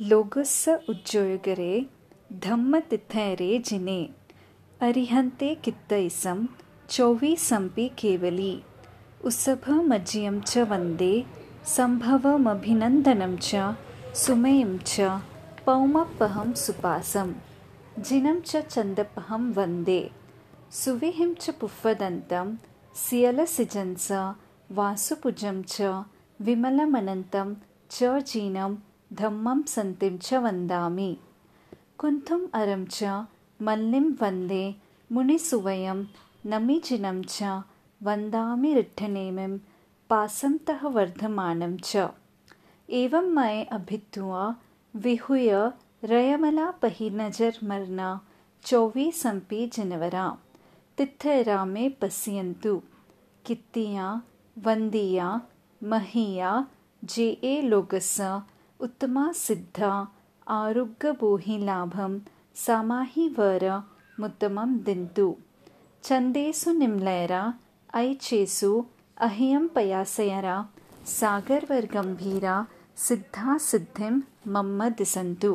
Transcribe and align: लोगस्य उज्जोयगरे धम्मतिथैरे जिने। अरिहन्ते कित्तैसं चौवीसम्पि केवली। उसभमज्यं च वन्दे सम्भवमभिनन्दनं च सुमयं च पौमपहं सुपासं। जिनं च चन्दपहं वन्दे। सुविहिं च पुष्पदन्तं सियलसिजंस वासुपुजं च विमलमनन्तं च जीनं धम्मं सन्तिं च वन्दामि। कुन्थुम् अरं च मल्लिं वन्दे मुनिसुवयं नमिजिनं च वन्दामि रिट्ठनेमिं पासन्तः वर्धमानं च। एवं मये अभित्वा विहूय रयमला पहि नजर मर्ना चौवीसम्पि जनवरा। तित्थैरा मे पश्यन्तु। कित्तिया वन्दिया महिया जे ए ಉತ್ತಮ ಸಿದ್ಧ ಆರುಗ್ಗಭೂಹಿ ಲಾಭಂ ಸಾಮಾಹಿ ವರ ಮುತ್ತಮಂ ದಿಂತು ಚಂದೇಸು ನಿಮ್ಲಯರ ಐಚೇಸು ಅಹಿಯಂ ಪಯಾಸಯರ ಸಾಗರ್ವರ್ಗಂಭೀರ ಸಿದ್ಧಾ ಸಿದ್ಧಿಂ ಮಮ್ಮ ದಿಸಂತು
लोगस्य 0.00 0.80
उज्जोयगरे 0.88 1.86
धम्मतिथैरे 2.32 3.58
जिने। 3.58 4.10
अरिहन्ते 4.80 5.54
कित्तैसं 5.54 6.46
चौवीसम्पि 6.90 7.88
केवली। 7.88 8.62
उसभमज्यं 9.24 10.40
च 10.40 10.58
वन्दे 10.58 11.24
सम्भवमभिनन्दनं 11.64 13.36
च 13.36 13.76
सुमयं 14.14 14.78
च 14.78 15.00
पौमपहं 15.66 16.52
सुपासं। 16.52 17.34
जिनं 17.98 18.40
च 18.40 18.56
चन्दपहं 18.56 19.52
वन्दे। 19.52 20.10
सुविहिं 20.70 21.34
च 21.34 21.50
पुष्पदन्तं 21.50 22.56
सियलसिजंस 22.94 24.34
वासुपुजं 24.70 25.62
च 25.62 25.82
विमलमनन्तं 26.40 27.54
च 27.90 28.04
जीनं 28.04 28.74
धम्मं 29.14 29.62
सन्तिं 29.62 30.18
च 30.18 30.34
वन्दामि। 30.34 31.16
कुन्थुम् 31.98 32.48
अरं 32.54 32.84
च 32.84 33.04
मल्लिं 33.62 34.06
वन्दे 34.22 34.74
मुनिसुवयं 35.12 36.04
नमिजिनं 36.46 37.22
च 37.22 37.62
वन्दामि 38.02 38.74
रिट्ठनेमिं 38.74 39.58
पासन्तः 40.10 40.86
वर्धमानं 40.88 41.76
च। 41.76 42.08
एवं 42.90 43.30
मये 43.34 43.64
अभित्वा 43.64 44.56
विहूय 44.96 45.70
रयमला 46.04 46.70
पहि 46.70 47.10
नजर 47.10 47.54
मर्ना 47.64 48.20
चौवीसम्पि 48.64 49.66
जनवरा। 49.66 50.38
तित्थैरा 50.98 51.64
मे 51.64 51.88
पश्यन्तु। 51.88 52.82
कित्तिया 53.46 54.22
वन्दिया 54.58 55.40
महिया 55.82 56.66
जे 57.04 57.28
ए 57.44 57.62
ಉತ್ತಮ 58.84 59.18
ಸಿದ್ಧ 59.36 59.80
ಆರುಗ್ಗಭೂಹಿ 60.46 61.56
ಲಾಭಂ 61.58 62.14
ಸಾಮಾಹಿ 62.56 63.26
ವರ 63.28 63.66
ಮುತ್ತಮಂ 64.18 64.70
ದಿಂತು 64.86 65.26
ಚಂದೇಸು 66.04 66.72
ನಿಮ್ಲಯರ 66.72 67.36
ಐಚೇಸು 67.96 68.70
ಅಹಿಯಂ 69.20 69.64
ಪಯಾಸಯರ 69.68 70.48
ಸಾಗರ್ವರ್ಗಂಭೀರ 71.18 72.44
ಸಿದ್ಧಾ 72.98 73.54
ಸಿದ್ಧಿಂ 73.68 74.16
ಮಮ್ಮ 74.46 74.82
ದಿಸಂತು 74.98 75.52